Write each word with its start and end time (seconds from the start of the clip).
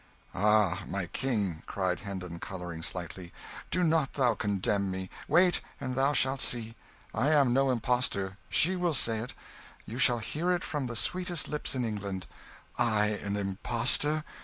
"Ah, 0.33 0.81
my 0.87 1.05
King," 1.05 1.61
cried 1.67 1.99
Hendon, 1.99 2.39
colouring 2.39 2.81
slightly, 2.81 3.31
"do 3.69 3.83
not 3.83 4.13
thou 4.13 4.33
condemn 4.33 4.89
me 4.89 5.11
wait, 5.27 5.61
and 5.79 5.93
thou 5.93 6.11
shalt 6.11 6.39
see. 6.41 6.75
I 7.13 7.29
am 7.29 7.53
no 7.53 7.69
impostor 7.69 8.39
she 8.49 8.75
will 8.75 8.95
say 8.95 9.19
it; 9.19 9.35
you 9.85 9.99
shall 9.99 10.17
hear 10.17 10.49
it 10.53 10.63
from 10.63 10.87
the 10.87 10.95
sweetest 10.95 11.49
lips 11.49 11.75
in 11.75 11.85
England. 11.85 12.25
I 12.79 13.09
an 13.09 13.35
impostor? 13.37 14.23